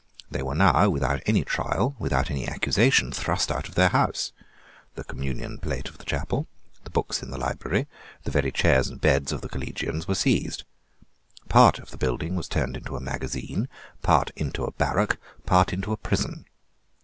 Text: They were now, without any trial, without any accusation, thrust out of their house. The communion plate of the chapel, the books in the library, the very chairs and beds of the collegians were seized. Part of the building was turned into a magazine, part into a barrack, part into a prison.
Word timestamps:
They 0.31 0.41
were 0.41 0.55
now, 0.55 0.89
without 0.89 1.21
any 1.27 1.43
trial, 1.43 1.95
without 1.99 2.31
any 2.31 2.47
accusation, 2.47 3.11
thrust 3.11 3.51
out 3.51 3.69
of 3.69 3.75
their 3.75 3.89
house. 3.89 4.31
The 4.95 5.03
communion 5.03 5.59
plate 5.59 5.89
of 5.89 5.99
the 5.99 6.05
chapel, 6.05 6.47
the 6.83 6.89
books 6.89 7.21
in 7.21 7.29
the 7.29 7.37
library, 7.37 7.85
the 8.23 8.31
very 8.31 8.51
chairs 8.51 8.87
and 8.89 8.99
beds 8.99 9.31
of 9.31 9.41
the 9.41 9.47
collegians 9.47 10.07
were 10.07 10.15
seized. 10.15 10.63
Part 11.49 11.77
of 11.77 11.91
the 11.91 11.97
building 11.99 12.35
was 12.35 12.47
turned 12.47 12.75
into 12.75 12.95
a 12.95 12.99
magazine, 12.99 13.69
part 14.01 14.31
into 14.35 14.63
a 14.63 14.71
barrack, 14.71 15.19
part 15.45 15.71
into 15.71 15.91
a 15.91 15.97
prison. 15.97 16.45